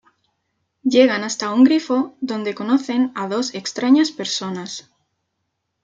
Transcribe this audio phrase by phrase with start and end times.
[0.81, 4.89] Llegan hasta un grifo donde conocen a dos extrañas personas.